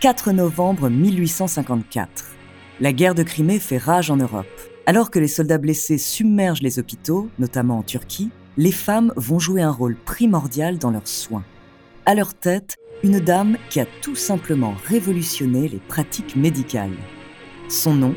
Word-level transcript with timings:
4 0.00 0.30
novembre 0.30 0.90
1854. 0.90 2.26
La 2.80 2.92
guerre 2.92 3.16
de 3.16 3.24
Crimée 3.24 3.58
fait 3.58 3.78
rage 3.78 4.12
en 4.12 4.16
Europe. 4.16 4.46
Alors 4.86 5.10
que 5.10 5.18
les 5.18 5.26
soldats 5.26 5.58
blessés 5.58 5.98
submergent 5.98 6.62
les 6.62 6.78
hôpitaux, 6.78 7.28
notamment 7.40 7.78
en 7.78 7.82
Turquie, 7.82 8.30
les 8.56 8.70
femmes 8.70 9.12
vont 9.16 9.40
jouer 9.40 9.60
un 9.60 9.72
rôle 9.72 9.96
primordial 9.96 10.78
dans 10.78 10.92
leurs 10.92 11.08
soins. 11.08 11.42
À 12.06 12.14
leur 12.14 12.32
tête, 12.34 12.76
une 13.02 13.18
dame 13.18 13.56
qui 13.70 13.80
a 13.80 13.86
tout 14.00 14.14
simplement 14.14 14.74
révolutionné 14.86 15.66
les 15.66 15.80
pratiques 15.80 16.36
médicales. 16.36 16.96
Son 17.68 17.94
nom, 17.94 18.14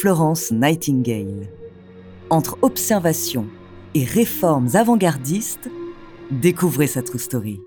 Florence 0.00 0.50
Nightingale. 0.52 1.48
Entre 2.28 2.58
observation 2.60 3.46
et 3.94 4.04
réformes 4.04 4.68
avant-gardistes, 4.74 5.70
découvrez 6.30 6.86
sa 6.86 7.00
true 7.00 7.18
story. 7.18 7.62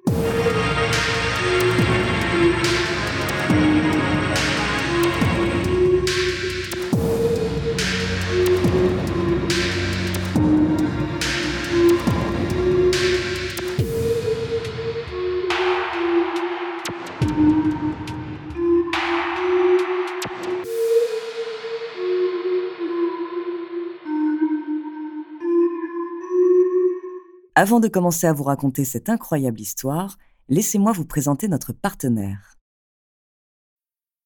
Avant 27.60 27.80
de 27.80 27.88
commencer 27.88 28.28
à 28.28 28.34
vous 28.34 28.44
raconter 28.44 28.86
cette 28.86 29.10
incroyable 29.10 29.60
histoire, 29.60 30.20
laissez-moi 30.48 30.92
vous 30.92 31.06
présenter 31.06 31.48
notre 31.48 31.74
partenaire. 31.74 32.57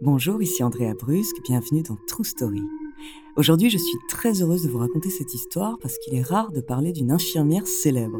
Bonjour, 0.00 0.42
ici 0.42 0.64
Andrea 0.64 0.92
Brusque, 0.92 1.40
bienvenue 1.44 1.82
dans 1.82 1.96
True 2.08 2.24
Story. 2.24 2.62
Aujourd'hui, 3.36 3.70
je 3.70 3.78
suis 3.78 3.96
très 4.08 4.42
heureuse 4.42 4.64
de 4.64 4.68
vous 4.68 4.78
raconter 4.78 5.08
cette 5.08 5.32
histoire 5.32 5.78
parce 5.80 5.98
qu'il 5.98 6.16
est 6.16 6.22
rare 6.22 6.50
de 6.50 6.60
parler 6.60 6.90
d'une 6.90 7.12
infirmière 7.12 7.66
célèbre. 7.68 8.18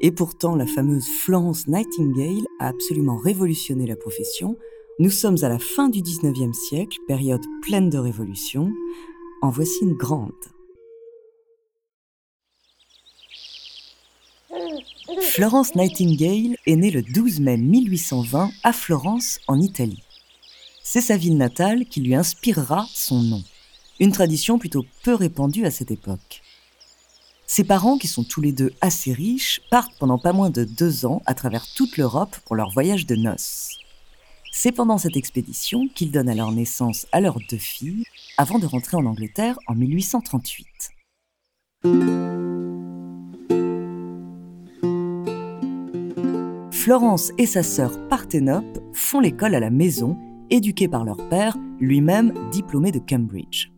Et 0.00 0.12
pourtant, 0.12 0.54
la 0.54 0.66
fameuse 0.66 1.08
Florence 1.08 1.66
Nightingale 1.66 2.46
a 2.60 2.68
absolument 2.68 3.16
révolutionné 3.16 3.84
la 3.84 3.96
profession. 3.96 4.56
Nous 5.00 5.10
sommes 5.10 5.38
à 5.42 5.48
la 5.48 5.58
fin 5.58 5.88
du 5.88 6.02
19e 6.02 6.52
siècle, 6.52 6.98
période 7.08 7.44
pleine 7.62 7.90
de 7.90 7.98
révolutions. 7.98 8.72
En 9.42 9.50
voici 9.50 9.82
une 9.82 9.94
grande. 9.94 10.32
Florence 15.20 15.74
Nightingale 15.74 16.56
est 16.66 16.76
née 16.76 16.92
le 16.92 17.02
12 17.02 17.40
mai 17.40 17.56
1820 17.56 18.50
à 18.62 18.72
Florence, 18.72 19.40
en 19.48 19.60
Italie. 19.60 20.02
C'est 20.90 21.02
sa 21.02 21.18
ville 21.18 21.36
natale 21.36 21.84
qui 21.84 22.00
lui 22.00 22.14
inspirera 22.14 22.86
son 22.94 23.20
nom, 23.20 23.44
une 24.00 24.10
tradition 24.10 24.58
plutôt 24.58 24.86
peu 25.02 25.14
répandue 25.14 25.66
à 25.66 25.70
cette 25.70 25.90
époque. 25.90 26.40
Ses 27.46 27.64
parents, 27.64 27.98
qui 27.98 28.08
sont 28.08 28.24
tous 28.24 28.40
les 28.40 28.52
deux 28.52 28.72
assez 28.80 29.12
riches, 29.12 29.60
partent 29.70 29.92
pendant 29.98 30.16
pas 30.16 30.32
moins 30.32 30.48
de 30.48 30.64
deux 30.64 31.04
ans 31.04 31.20
à 31.26 31.34
travers 31.34 31.66
toute 31.74 31.98
l'Europe 31.98 32.34
pour 32.46 32.56
leur 32.56 32.70
voyage 32.70 33.04
de 33.04 33.16
noces. 33.16 33.76
C'est 34.50 34.72
pendant 34.72 34.96
cette 34.96 35.18
expédition 35.18 35.88
qu'ils 35.94 36.10
donnent 36.10 36.30
alors 36.30 36.52
naissance 36.52 37.06
à 37.12 37.20
leurs 37.20 37.38
deux 37.50 37.58
filles, 37.58 38.04
avant 38.38 38.58
de 38.58 38.64
rentrer 38.64 38.96
en 38.96 39.04
Angleterre 39.04 39.58
en 39.66 39.74
1838. 39.74 40.66
Florence 46.72 47.32
et 47.36 47.44
sa 47.44 47.62
sœur 47.62 48.08
Parthénope 48.08 48.80
font 48.94 49.20
l'école 49.20 49.54
à 49.54 49.60
la 49.60 49.68
maison, 49.68 50.16
éduqués 50.50 50.88
par 50.88 51.04
leur 51.04 51.28
père, 51.28 51.56
lui-même 51.80 52.32
diplômé 52.50 52.92
de 52.92 52.98
Cambridge. 52.98 53.70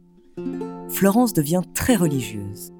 Florence 0.88 1.32
devient 1.32 1.62
très 1.74 1.96
religieuse. 1.96 2.72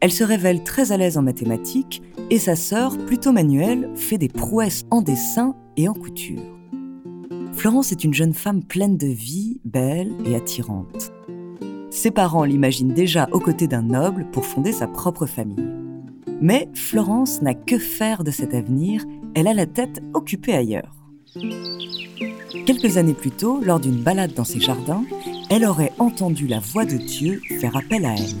Elle 0.00 0.12
se 0.12 0.24
révèle 0.24 0.64
très 0.64 0.92
à 0.92 0.96
l'aise 0.96 1.16
en 1.16 1.22
mathématiques 1.22 2.02
et 2.30 2.38
sa 2.38 2.56
sœur, 2.56 2.98
plutôt 3.06 3.32
manuelle, 3.32 3.90
fait 3.94 4.18
des 4.18 4.28
prouesses 4.28 4.84
en 4.90 5.00
dessin 5.00 5.54
et 5.76 5.88
en 5.88 5.94
couture. 5.94 6.42
Florence 7.52 7.92
est 7.92 8.04
une 8.04 8.12
jeune 8.12 8.34
femme 8.34 8.62
pleine 8.62 8.96
de 8.96 9.06
vie, 9.06 9.60
belle 9.64 10.12
et 10.26 10.34
attirante. 10.34 11.12
Ses 11.90 12.10
parents 12.10 12.44
l'imaginent 12.44 12.92
déjà 12.92 13.28
aux 13.32 13.40
côtés 13.40 13.68
d'un 13.68 13.82
noble 13.82 14.26
pour 14.32 14.44
fonder 14.44 14.72
sa 14.72 14.88
propre 14.88 15.26
famille. 15.26 15.72
Mais 16.40 16.68
Florence 16.74 17.40
n'a 17.40 17.54
que 17.54 17.78
faire 17.78 18.24
de 18.24 18.30
cet 18.30 18.52
avenir, 18.52 19.04
elle 19.34 19.46
a 19.46 19.54
la 19.54 19.66
tête 19.66 20.02
occupée 20.12 20.54
ailleurs. 20.54 21.06
Quelques 22.66 22.96
années 22.96 23.12
plus 23.12 23.30
tôt, 23.30 23.60
lors 23.60 23.78
d'une 23.78 24.02
balade 24.02 24.32
dans 24.32 24.44
ses 24.44 24.58
jardins, 24.58 25.04
elle 25.50 25.66
aurait 25.66 25.92
entendu 25.98 26.46
la 26.46 26.60
voix 26.60 26.86
de 26.86 26.96
Dieu 26.96 27.42
faire 27.60 27.76
appel 27.76 28.06
à 28.06 28.14
elle. 28.14 28.38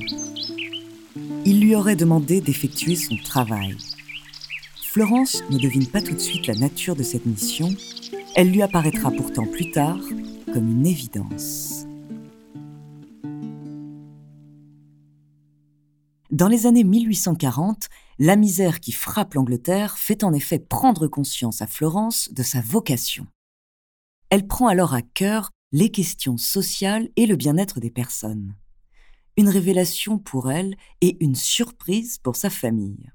Il 1.44 1.60
lui 1.60 1.74
aurait 1.74 1.94
demandé 1.94 2.40
d'effectuer 2.40 2.96
son 2.96 3.16
travail. 3.16 3.76
Florence 4.82 5.42
ne 5.50 5.58
devine 5.58 5.86
pas 5.86 6.00
tout 6.00 6.14
de 6.14 6.20
suite 6.20 6.46
la 6.46 6.54
nature 6.54 6.96
de 6.96 7.02
cette 7.02 7.26
mission, 7.26 7.68
elle 8.34 8.50
lui 8.50 8.62
apparaîtra 8.62 9.10
pourtant 9.10 9.44
plus 9.46 9.70
tard 9.72 9.98
comme 10.54 10.70
une 10.70 10.86
évidence. 10.86 11.84
Dans 16.30 16.48
les 16.48 16.66
années 16.66 16.84
1840, 16.84 17.88
la 18.18 18.36
misère 18.36 18.80
qui 18.80 18.92
frappe 18.92 19.34
l'Angleterre 19.34 19.98
fait 19.98 20.24
en 20.24 20.32
effet 20.32 20.58
prendre 20.58 21.08
conscience 21.08 21.60
à 21.60 21.66
Florence 21.66 22.32
de 22.32 22.42
sa 22.42 22.62
vocation. 22.62 23.26
Elle 24.34 24.48
prend 24.48 24.66
alors 24.66 24.94
à 24.94 25.02
cœur 25.02 25.52
les 25.70 25.92
questions 25.92 26.36
sociales 26.38 27.08
et 27.14 27.26
le 27.26 27.36
bien-être 27.36 27.78
des 27.78 27.92
personnes. 27.92 28.56
Une 29.36 29.48
révélation 29.48 30.18
pour 30.18 30.50
elle 30.50 30.74
et 31.00 31.16
une 31.24 31.36
surprise 31.36 32.18
pour 32.18 32.34
sa 32.34 32.50
famille. 32.50 33.12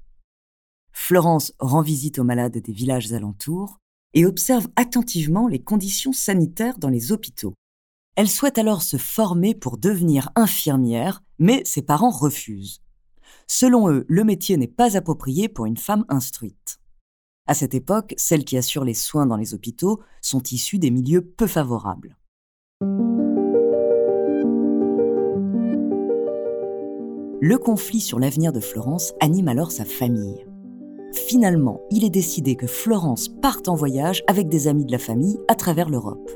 Florence 0.94 1.52
rend 1.58 1.82
visite 1.82 2.18
aux 2.18 2.24
malades 2.24 2.56
des 2.56 2.72
villages 2.72 3.12
alentours 3.12 3.76
et 4.14 4.24
observe 4.24 4.68
attentivement 4.76 5.46
les 5.46 5.62
conditions 5.62 6.14
sanitaires 6.14 6.78
dans 6.78 6.88
les 6.88 7.12
hôpitaux. 7.12 7.52
Elle 8.16 8.30
souhaite 8.30 8.56
alors 8.56 8.80
se 8.80 8.96
former 8.96 9.54
pour 9.54 9.76
devenir 9.76 10.30
infirmière, 10.36 11.22
mais 11.38 11.62
ses 11.66 11.82
parents 11.82 12.08
refusent. 12.08 12.80
Selon 13.46 13.90
eux, 13.90 14.06
le 14.08 14.24
métier 14.24 14.56
n'est 14.56 14.68
pas 14.68 14.96
approprié 14.96 15.50
pour 15.50 15.66
une 15.66 15.76
femme 15.76 16.06
instruite. 16.08 16.79
À 17.46 17.54
cette 17.54 17.74
époque, 17.74 18.14
celles 18.16 18.44
qui 18.44 18.56
assurent 18.56 18.84
les 18.84 18.94
soins 18.94 19.26
dans 19.26 19.36
les 19.36 19.54
hôpitaux 19.54 20.00
sont 20.20 20.42
issues 20.50 20.78
des 20.78 20.90
milieux 20.90 21.22
peu 21.22 21.46
favorables. 21.46 22.16
Le 27.42 27.56
conflit 27.56 28.00
sur 28.00 28.18
l'avenir 28.18 28.52
de 28.52 28.60
Florence 28.60 29.14
anime 29.18 29.48
alors 29.48 29.72
sa 29.72 29.84
famille. 29.84 30.46
Finalement, 31.12 31.80
il 31.90 32.04
est 32.04 32.10
décidé 32.10 32.54
que 32.54 32.66
Florence 32.66 33.28
parte 33.28 33.68
en 33.68 33.74
voyage 33.74 34.22
avec 34.26 34.48
des 34.48 34.68
amis 34.68 34.84
de 34.84 34.92
la 34.92 34.98
famille 34.98 35.38
à 35.48 35.54
travers 35.54 35.88
l'Europe. 35.88 36.30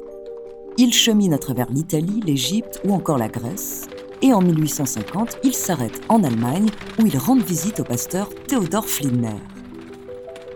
Ils 0.79 0.93
cheminent 0.93 1.35
à 1.35 1.39
travers 1.39 1.71
l'Italie, 1.71 2.23
l'Égypte 2.25 2.81
ou 2.85 2.93
encore 2.93 3.19
la 3.19 3.29
Grèce. 3.29 3.87
Et 4.23 4.33
en 4.33 4.41
1850, 4.41 5.39
ils 5.45 5.55
s'arrêtent 5.55 6.01
en 6.09 6.25
Allemagne 6.25 6.71
où 6.99 7.06
ils 7.06 7.19
rendent 7.19 7.45
visite 7.45 7.81
au 7.81 7.85
pasteur 7.85 8.31
Theodor 8.49 8.87
Flinner. 8.87 9.37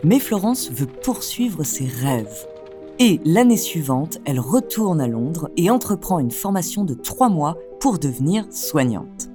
Mais 0.04 0.18
Florence 0.20 0.70
veut 0.70 0.86
poursuivre 0.86 1.64
ses 1.64 1.86
rêves. 1.86 2.46
Et 3.00 3.20
l'année 3.24 3.56
suivante, 3.56 4.18
elle 4.24 4.40
retourne 4.40 5.00
à 5.00 5.08
Londres 5.08 5.50
et 5.56 5.70
entreprend 5.70 6.18
une 6.18 6.30
formation 6.30 6.84
de 6.84 6.94
trois 6.94 7.28
mois 7.28 7.56
pour 7.80 7.98
devenir 7.98 8.46
soignante. 8.50 9.28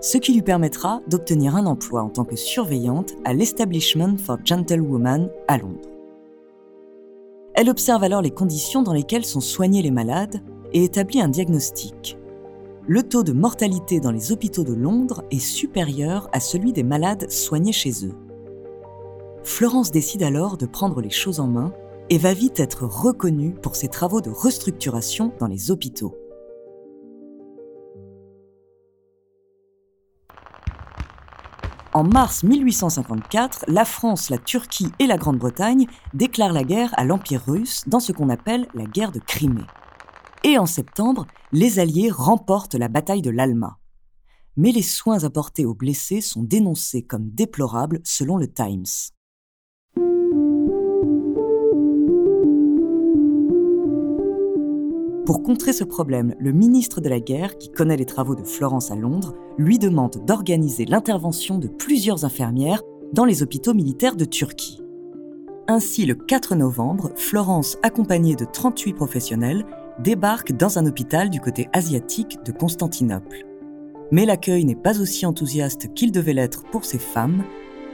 Ce 0.00 0.16
qui 0.16 0.32
lui 0.32 0.42
permettra 0.42 1.00
d'obtenir 1.08 1.56
un 1.56 1.66
emploi 1.66 2.02
en 2.02 2.08
tant 2.08 2.24
que 2.24 2.36
surveillante 2.36 3.14
à 3.24 3.34
l'Establishment 3.34 4.16
for 4.16 4.38
Gentlewomen 4.44 5.30
à 5.48 5.58
Londres. 5.58 5.88
Elle 7.54 7.68
observe 7.68 8.02
alors 8.02 8.22
les 8.22 8.30
conditions 8.30 8.82
dans 8.82 8.94
lesquelles 8.94 9.26
sont 9.26 9.40
soignés 9.40 9.82
les 9.82 9.90
malades 9.90 10.42
et 10.72 10.84
établit 10.84 11.20
un 11.20 11.28
diagnostic. 11.28 12.16
Le 12.86 13.02
taux 13.02 13.22
de 13.22 13.32
mortalité 13.32 14.00
dans 14.00 14.12
les 14.12 14.32
hôpitaux 14.32 14.64
de 14.64 14.72
Londres 14.72 15.24
est 15.30 15.38
supérieur 15.38 16.28
à 16.32 16.40
celui 16.40 16.72
des 16.72 16.82
malades 16.82 17.30
soignés 17.30 17.72
chez 17.72 18.06
eux. 18.06 18.14
Florence 19.50 19.90
décide 19.90 20.22
alors 20.22 20.56
de 20.56 20.64
prendre 20.64 21.02
les 21.02 21.10
choses 21.10 21.40
en 21.40 21.48
main 21.48 21.74
et 22.08 22.18
va 22.18 22.32
vite 22.32 22.60
être 22.60 22.84
reconnue 22.86 23.52
pour 23.52 23.74
ses 23.74 23.88
travaux 23.88 24.20
de 24.20 24.30
restructuration 24.30 25.34
dans 25.40 25.48
les 25.48 25.72
hôpitaux. 25.72 26.16
En 31.92 32.04
mars 32.04 32.44
1854, 32.44 33.64
la 33.66 33.84
France, 33.84 34.30
la 34.30 34.38
Turquie 34.38 34.92
et 35.00 35.08
la 35.08 35.18
Grande-Bretagne 35.18 35.88
déclarent 36.14 36.52
la 36.52 36.64
guerre 36.64 36.94
à 36.96 37.04
l'Empire 37.04 37.42
russe 37.44 37.82
dans 37.88 38.00
ce 38.00 38.12
qu'on 38.12 38.30
appelle 38.30 38.68
la 38.72 38.84
guerre 38.84 39.12
de 39.12 39.18
Crimée. 39.18 39.66
Et 40.44 40.58
en 40.58 40.66
septembre, 40.66 41.26
les 41.50 41.80
Alliés 41.80 42.10
remportent 42.10 42.76
la 42.76 42.88
bataille 42.88 43.20
de 43.20 43.30
l'Alma. 43.30 43.78
Mais 44.56 44.70
les 44.70 44.82
soins 44.82 45.24
apportés 45.24 45.66
aux 45.66 45.74
blessés 45.74 46.20
sont 46.20 46.44
dénoncés 46.44 47.02
comme 47.02 47.30
déplorables 47.30 48.00
selon 48.04 48.36
le 48.36 48.46
Times. 48.46 48.86
Pour 55.30 55.44
contrer 55.44 55.72
ce 55.72 55.84
problème, 55.84 56.34
le 56.40 56.50
ministre 56.50 57.00
de 57.00 57.08
la 57.08 57.20
Guerre, 57.20 57.56
qui 57.56 57.70
connaît 57.70 57.96
les 57.96 58.04
travaux 58.04 58.34
de 58.34 58.42
Florence 58.42 58.90
à 58.90 58.96
Londres, 58.96 59.36
lui 59.58 59.78
demande 59.78 60.24
d'organiser 60.26 60.86
l'intervention 60.86 61.56
de 61.56 61.68
plusieurs 61.68 62.24
infirmières 62.24 62.82
dans 63.12 63.24
les 63.24 63.40
hôpitaux 63.40 63.72
militaires 63.72 64.16
de 64.16 64.24
Turquie. 64.24 64.82
Ainsi, 65.68 66.04
le 66.04 66.16
4 66.16 66.56
novembre, 66.56 67.12
Florence, 67.14 67.78
accompagnée 67.84 68.34
de 68.34 68.44
38 68.44 68.92
professionnels, 68.92 69.64
débarque 70.02 70.50
dans 70.50 70.80
un 70.80 70.86
hôpital 70.86 71.30
du 71.30 71.40
côté 71.40 71.68
asiatique 71.72 72.38
de 72.44 72.50
Constantinople. 72.50 73.46
Mais 74.10 74.26
l'accueil 74.26 74.64
n'est 74.64 74.74
pas 74.74 75.00
aussi 75.00 75.26
enthousiaste 75.26 75.94
qu'il 75.94 76.10
devait 76.10 76.34
l'être 76.34 76.64
pour 76.72 76.84
ces 76.84 76.98
femmes. 76.98 77.44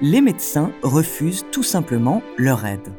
Les 0.00 0.22
médecins 0.22 0.72
refusent 0.82 1.44
tout 1.52 1.62
simplement 1.62 2.22
leur 2.38 2.64
aide. 2.64 2.94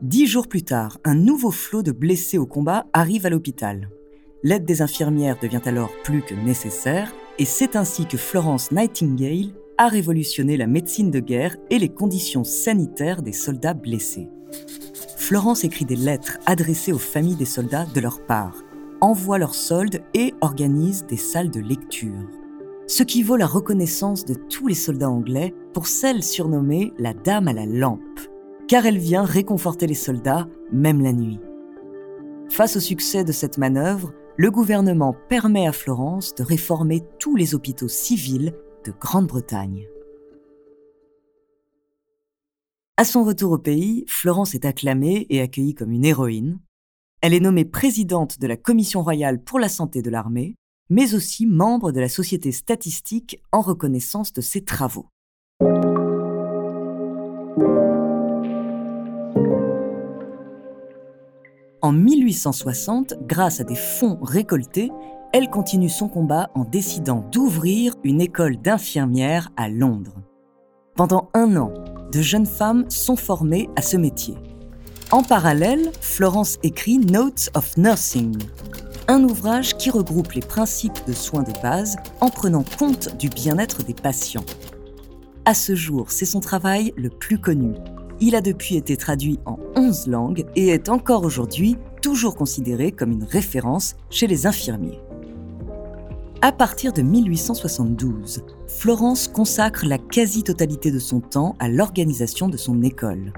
Dix 0.00 0.28
jours 0.28 0.46
plus 0.46 0.62
tard, 0.62 0.98
un 1.04 1.16
nouveau 1.16 1.50
flot 1.50 1.82
de 1.82 1.90
blessés 1.90 2.38
au 2.38 2.46
combat 2.46 2.86
arrive 2.92 3.26
à 3.26 3.30
l'hôpital. 3.30 3.90
L'aide 4.44 4.64
des 4.64 4.80
infirmières 4.80 5.40
devient 5.42 5.60
alors 5.64 5.90
plus 6.04 6.22
que 6.22 6.36
nécessaire, 6.36 7.12
et 7.40 7.44
c'est 7.44 7.74
ainsi 7.74 8.06
que 8.06 8.16
Florence 8.16 8.70
Nightingale 8.70 9.50
a 9.76 9.88
révolutionné 9.88 10.56
la 10.56 10.68
médecine 10.68 11.10
de 11.10 11.18
guerre 11.18 11.56
et 11.70 11.80
les 11.80 11.88
conditions 11.88 12.44
sanitaires 12.44 13.22
des 13.22 13.32
soldats 13.32 13.74
blessés. 13.74 14.28
Florence 15.16 15.64
écrit 15.64 15.84
des 15.84 15.96
lettres 15.96 16.38
adressées 16.46 16.92
aux 16.92 16.98
familles 16.98 17.34
des 17.34 17.44
soldats 17.44 17.86
de 17.92 18.00
leur 18.00 18.24
part, 18.24 18.62
envoie 19.00 19.38
leurs 19.38 19.56
soldes 19.56 20.00
et 20.14 20.32
organise 20.42 21.06
des 21.06 21.16
salles 21.16 21.50
de 21.50 21.60
lecture. 21.60 22.30
Ce 22.86 23.02
qui 23.02 23.24
vaut 23.24 23.36
la 23.36 23.48
reconnaissance 23.48 24.24
de 24.24 24.34
tous 24.34 24.68
les 24.68 24.74
soldats 24.74 25.10
anglais 25.10 25.52
pour 25.72 25.88
celle 25.88 26.22
surnommée 26.22 26.92
la 26.98 27.14
Dame 27.14 27.48
à 27.48 27.52
la 27.52 27.66
lampe, 27.66 28.20
car 28.68 28.84
elle 28.84 28.98
vient 28.98 29.24
réconforter 29.24 29.86
les 29.86 29.94
soldats, 29.94 30.46
même 30.70 31.00
la 31.00 31.12
nuit. 31.12 31.40
Face 32.50 32.76
au 32.76 32.80
succès 32.80 33.24
de 33.24 33.32
cette 33.32 33.58
manœuvre, 33.58 34.12
le 34.36 34.50
gouvernement 34.50 35.16
permet 35.28 35.66
à 35.66 35.72
Florence 35.72 36.34
de 36.34 36.44
réformer 36.44 37.02
tous 37.18 37.34
les 37.34 37.54
hôpitaux 37.54 37.88
civils 37.88 38.54
de 38.84 38.92
Grande-Bretagne. 38.92 39.88
À 42.96 43.04
son 43.04 43.24
retour 43.24 43.52
au 43.52 43.58
pays, 43.58 44.04
Florence 44.06 44.54
est 44.54 44.64
acclamée 44.64 45.26
et 45.30 45.40
accueillie 45.40 45.74
comme 45.74 45.92
une 45.92 46.04
héroïne. 46.04 46.60
Elle 47.20 47.34
est 47.34 47.40
nommée 47.40 47.64
présidente 47.64 48.38
de 48.38 48.46
la 48.46 48.56
Commission 48.56 49.02
royale 49.02 49.42
pour 49.42 49.58
la 49.58 49.68
santé 49.68 50.02
de 50.02 50.10
l'armée, 50.10 50.56
mais 50.90 51.14
aussi 51.14 51.46
membre 51.46 51.90
de 51.90 52.00
la 52.00 52.08
Société 52.08 52.52
statistique 52.52 53.40
en 53.50 53.60
reconnaissance 53.60 54.32
de 54.32 54.40
ses 54.40 54.64
travaux. 54.64 55.08
En 61.80 61.92
1860, 61.92 63.14
grâce 63.28 63.60
à 63.60 63.64
des 63.64 63.76
fonds 63.76 64.18
récoltés, 64.20 64.90
elle 65.32 65.48
continue 65.48 65.88
son 65.88 66.08
combat 66.08 66.50
en 66.56 66.64
décidant 66.64 67.24
d'ouvrir 67.30 67.94
une 68.02 68.20
école 68.20 68.56
d'infirmières 68.56 69.50
à 69.56 69.68
Londres. 69.68 70.16
Pendant 70.96 71.30
un 71.34 71.56
an, 71.56 71.72
de 72.10 72.20
jeunes 72.20 72.46
femmes 72.46 72.90
sont 72.90 73.14
formées 73.14 73.68
à 73.76 73.82
ce 73.82 73.96
métier. 73.96 74.34
En 75.12 75.22
parallèle, 75.22 75.92
Florence 76.00 76.58
écrit 76.64 76.98
Notes 76.98 77.50
of 77.54 77.76
Nursing, 77.76 78.36
un 79.06 79.22
ouvrage 79.22 79.76
qui 79.76 79.90
regroupe 79.90 80.32
les 80.32 80.40
principes 80.40 81.06
de 81.06 81.12
soins 81.12 81.44
de 81.44 81.52
base 81.62 81.96
en 82.20 82.28
prenant 82.28 82.64
compte 82.76 83.16
du 83.18 83.28
bien-être 83.28 83.84
des 83.84 83.94
patients. 83.94 84.44
À 85.44 85.54
ce 85.54 85.76
jour, 85.76 86.10
c'est 86.10 86.26
son 86.26 86.40
travail 86.40 86.92
le 86.96 87.08
plus 87.08 87.38
connu, 87.38 87.74
il 88.20 88.34
a 88.34 88.40
depuis 88.40 88.76
été 88.76 88.96
traduit 88.96 89.38
en 89.46 89.58
11 89.76 90.06
langues 90.08 90.46
et 90.56 90.68
est 90.68 90.88
encore 90.88 91.24
aujourd'hui 91.24 91.76
toujours 92.02 92.34
considéré 92.34 92.92
comme 92.92 93.12
une 93.12 93.24
référence 93.24 93.96
chez 94.10 94.26
les 94.26 94.46
infirmiers. 94.46 95.00
À 96.40 96.52
partir 96.52 96.92
de 96.92 97.02
1872, 97.02 98.44
Florence 98.68 99.26
consacre 99.26 99.86
la 99.86 99.98
quasi-totalité 99.98 100.92
de 100.92 101.00
son 101.00 101.20
temps 101.20 101.56
à 101.58 101.68
l'organisation 101.68 102.48
de 102.48 102.56
son 102.56 102.82
école. 102.82 103.32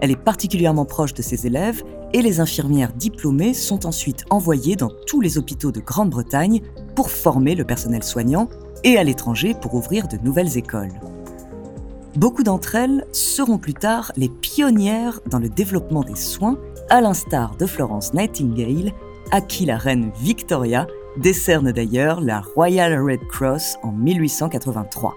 Elle 0.00 0.12
est 0.12 0.16
particulièrement 0.16 0.84
proche 0.84 1.14
de 1.14 1.22
ses 1.22 1.46
élèves 1.46 1.82
et 2.12 2.22
les 2.22 2.38
infirmières 2.38 2.92
diplômées 2.92 3.54
sont 3.54 3.86
ensuite 3.86 4.24
envoyées 4.30 4.76
dans 4.76 4.92
tous 5.06 5.20
les 5.20 5.36
hôpitaux 5.36 5.72
de 5.72 5.80
Grande-Bretagne 5.80 6.60
pour 6.94 7.10
former 7.10 7.56
le 7.56 7.64
personnel 7.64 8.04
soignant 8.04 8.48
et 8.84 8.98
à 8.98 9.04
l'étranger 9.04 9.54
pour 9.60 9.74
ouvrir 9.74 10.06
de 10.06 10.18
nouvelles 10.18 10.56
écoles. 10.56 10.92
Beaucoup 12.16 12.44
d'entre 12.44 12.76
elles 12.76 13.04
seront 13.10 13.58
plus 13.58 13.74
tard 13.74 14.12
les 14.16 14.28
pionnières 14.28 15.20
dans 15.26 15.40
le 15.40 15.48
développement 15.48 16.04
des 16.04 16.14
soins, 16.14 16.56
à 16.88 17.00
l'instar 17.00 17.56
de 17.56 17.66
Florence 17.66 18.14
Nightingale, 18.14 18.92
à 19.32 19.40
qui 19.40 19.66
la 19.66 19.76
reine 19.76 20.12
Victoria 20.20 20.86
décerne 21.16 21.72
d'ailleurs 21.72 22.20
la 22.20 22.40
Royal 22.40 23.02
Red 23.02 23.26
Cross 23.26 23.78
en 23.82 23.90
1883. 23.90 25.16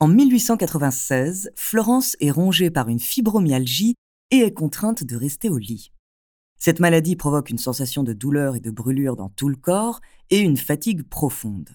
En 0.00 0.08
1896, 0.08 1.52
Florence 1.54 2.16
est 2.20 2.32
rongée 2.32 2.70
par 2.70 2.88
une 2.88 3.00
fibromyalgie 3.00 3.94
et 4.32 4.38
est 4.38 4.52
contrainte 4.52 5.04
de 5.04 5.16
rester 5.16 5.50
au 5.50 5.58
lit. 5.58 5.92
Cette 6.58 6.80
maladie 6.80 7.16
provoque 7.16 7.50
une 7.50 7.58
sensation 7.58 8.02
de 8.02 8.12
douleur 8.12 8.56
et 8.56 8.60
de 8.60 8.70
brûlure 8.70 9.16
dans 9.16 9.28
tout 9.28 9.48
le 9.48 9.56
corps 9.56 10.00
et 10.30 10.38
une 10.38 10.56
fatigue 10.56 11.02
profonde. 11.02 11.70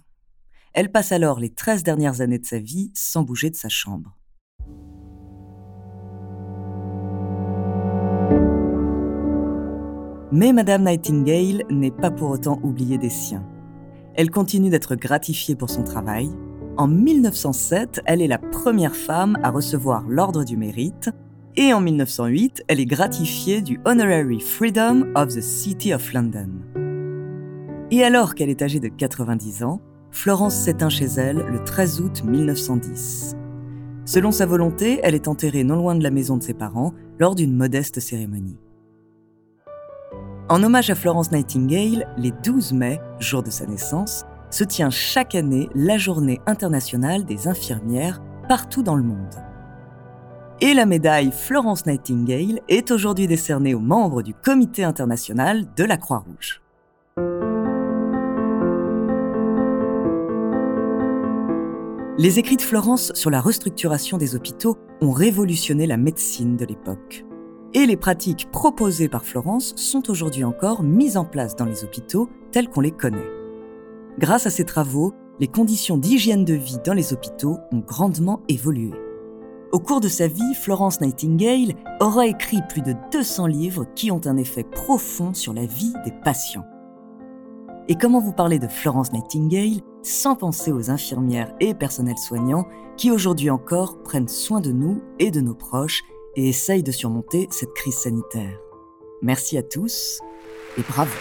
Elle 0.73 0.91
passe 0.91 1.11
alors 1.11 1.39
les 1.39 1.49
13 1.49 1.83
dernières 1.83 2.21
années 2.21 2.39
de 2.39 2.45
sa 2.45 2.59
vie 2.59 2.91
sans 2.93 3.23
bouger 3.23 3.49
de 3.49 3.55
sa 3.55 3.69
chambre. 3.69 4.17
Mais 10.33 10.53
Madame 10.53 10.83
Nightingale 10.85 11.63
n'est 11.69 11.91
pas 11.91 12.09
pour 12.09 12.29
autant 12.29 12.57
oubliée 12.63 12.97
des 12.97 13.09
siens. 13.09 13.45
Elle 14.15 14.31
continue 14.31 14.69
d'être 14.69 14.95
gratifiée 14.95 15.55
pour 15.55 15.69
son 15.69 15.83
travail. 15.83 16.29
En 16.77 16.87
1907, 16.87 18.01
elle 18.05 18.21
est 18.21 18.27
la 18.27 18.37
première 18.37 18.95
femme 18.95 19.37
à 19.43 19.49
recevoir 19.51 20.05
l'Ordre 20.07 20.45
du 20.45 20.55
Mérite 20.55 21.09
et 21.55 21.73
en 21.73 21.81
1908, 21.81 22.63
elle 22.67 22.79
est 22.79 22.85
gratifiée 22.85 23.61
du 23.61 23.79
Honorary 23.85 24.39
Freedom 24.39 25.07
of 25.15 25.29
the 25.29 25.41
City 25.41 25.93
of 25.93 26.13
London. 26.13 26.49
Et 27.91 28.03
alors 28.03 28.35
qu'elle 28.35 28.49
est 28.49 28.61
âgée 28.61 28.79
de 28.79 28.87
90 28.87 29.63
ans, 29.63 29.81
Florence 30.11 30.55
s'éteint 30.55 30.89
chez 30.89 31.05
elle 31.05 31.37
le 31.37 31.63
13 31.63 32.01
août 32.01 32.23
1910. 32.23 33.35
Selon 34.05 34.31
sa 34.31 34.45
volonté, 34.45 34.99
elle 35.03 35.15
est 35.15 35.27
enterrée 35.27 35.63
non 35.63 35.75
loin 35.75 35.95
de 35.95 36.03
la 36.03 36.11
maison 36.11 36.37
de 36.37 36.43
ses 36.43 36.53
parents 36.53 36.93
lors 37.19 37.35
d'une 37.35 37.55
modeste 37.55 37.99
cérémonie. 37.99 38.57
En 40.49 40.63
hommage 40.63 40.89
à 40.89 40.95
Florence 40.95 41.31
Nightingale, 41.31 42.07
les 42.17 42.31
12 42.43 42.73
mai, 42.73 42.99
jour 43.19 43.43
de 43.43 43.49
sa 43.49 43.65
naissance, 43.65 44.25
se 44.49 44.63
tient 44.63 44.89
chaque 44.89 45.35
année 45.35 45.69
la 45.75 45.97
journée 45.97 46.39
internationale 46.45 47.25
des 47.25 47.47
infirmières 47.47 48.21
partout 48.49 48.83
dans 48.83 48.95
le 48.95 49.03
monde 49.03 49.50
et 50.61 50.75
la 50.75 50.85
médaille 50.85 51.31
Florence 51.31 51.87
Nightingale 51.87 52.61
est 52.69 52.91
aujourd'hui 52.91 53.25
décernée 53.25 53.73
aux 53.73 53.79
membres 53.79 54.21
du 54.21 54.35
Comité 54.35 54.83
international 54.83 55.65
de 55.75 55.83
la 55.83 55.97
Croix-Rouge. 55.97 56.61
Les 62.19 62.37
écrits 62.37 62.57
de 62.57 62.61
Florence 62.61 63.11
sur 63.15 63.31
la 63.31 63.41
restructuration 63.41 64.19
des 64.19 64.35
hôpitaux 64.35 64.77
ont 65.01 65.11
révolutionné 65.11 65.87
la 65.87 65.97
médecine 65.97 66.55
de 66.55 66.65
l'époque. 66.65 67.25
Et 67.73 67.87
les 67.87 67.97
pratiques 67.97 68.51
proposées 68.51 69.09
par 69.09 69.25
Florence 69.25 69.73
sont 69.77 70.11
aujourd'hui 70.11 70.43
encore 70.43 70.83
mises 70.83 71.17
en 71.17 71.25
place 71.25 71.55
dans 71.55 71.65
les 71.65 71.83
hôpitaux 71.83 72.29
tels 72.51 72.69
qu'on 72.69 72.81
les 72.81 72.91
connaît. 72.91 73.29
Grâce 74.19 74.45
à 74.45 74.51
ces 74.51 74.65
travaux, 74.65 75.13
les 75.39 75.47
conditions 75.47 75.97
d'hygiène 75.97 76.45
de 76.45 76.53
vie 76.53 76.77
dans 76.85 76.93
les 76.93 77.13
hôpitaux 77.13 77.57
ont 77.71 77.79
grandement 77.79 78.41
évolué. 78.47 78.91
Au 79.71 79.79
cours 79.79 80.01
de 80.01 80.09
sa 80.09 80.27
vie, 80.27 80.53
Florence 80.53 80.99
Nightingale 80.99 81.75
aura 82.01 82.27
écrit 82.27 82.59
plus 82.67 82.81
de 82.81 82.93
200 83.13 83.47
livres 83.47 83.85
qui 83.95 84.11
ont 84.11 84.19
un 84.25 84.35
effet 84.35 84.65
profond 84.65 85.33
sur 85.33 85.53
la 85.53 85.65
vie 85.65 85.93
des 86.03 86.11
patients. 86.11 86.65
Et 87.87 87.95
comment 87.95 88.19
vous 88.19 88.33
parler 88.33 88.59
de 88.59 88.67
Florence 88.67 89.13
Nightingale 89.13 89.81
sans 90.03 90.35
penser 90.35 90.73
aux 90.73 90.89
infirmières 90.89 91.53
et 91.61 91.73
personnels 91.73 92.17
soignants 92.17 92.67
qui 92.97 93.11
aujourd'hui 93.11 93.49
encore 93.49 94.01
prennent 94.03 94.27
soin 94.27 94.59
de 94.59 94.71
nous 94.73 95.01
et 95.19 95.31
de 95.31 95.39
nos 95.39 95.55
proches 95.55 96.03
et 96.35 96.49
essayent 96.49 96.83
de 96.83 96.91
surmonter 96.91 97.47
cette 97.49 97.73
crise 97.73 97.95
sanitaire. 97.95 98.59
Merci 99.21 99.57
à 99.57 99.63
tous 99.63 100.19
et 100.77 100.81
bravo. 100.81 101.11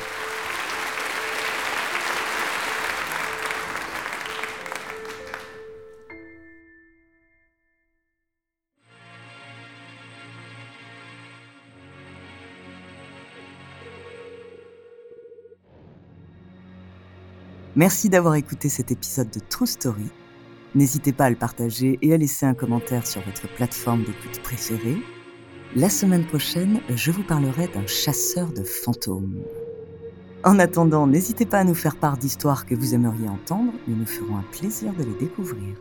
Merci 17.81 18.11
d'avoir 18.11 18.35
écouté 18.35 18.69
cet 18.69 18.93
épisode 18.93 19.31
de 19.31 19.41
True 19.41 19.67
Story. 19.67 20.11
N'hésitez 20.75 21.15
pas 21.15 21.25
à 21.25 21.31
le 21.31 21.37
partager 21.37 21.99
et 22.03 22.13
à 22.13 22.19
laisser 22.19 22.45
un 22.45 22.53
commentaire 22.53 23.07
sur 23.07 23.23
votre 23.23 23.49
plateforme 23.55 24.01
d'écoute 24.01 24.43
préférée. 24.43 24.99
La 25.75 25.89
semaine 25.89 26.27
prochaine, 26.27 26.81
je 26.95 27.11
vous 27.11 27.23
parlerai 27.23 27.69
d'un 27.69 27.87
chasseur 27.87 28.53
de 28.53 28.65
fantômes. 28.65 29.41
En 30.45 30.59
attendant, 30.59 31.07
n'hésitez 31.07 31.47
pas 31.47 31.61
à 31.61 31.65
nous 31.65 31.75
faire 31.75 31.97
part 31.97 32.19
d'histoires 32.19 32.67
que 32.67 32.75
vous 32.75 32.95
aimeriez 32.95 33.31
entendre, 33.31 33.73
nous 33.89 33.97
nous 33.97 34.05
ferons 34.05 34.37
un 34.37 34.45
plaisir 34.53 34.93
de 34.93 35.05
les 35.05 35.19
découvrir. 35.19 35.75